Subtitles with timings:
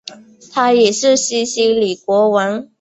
[0.51, 2.67] 他也是西西里国王。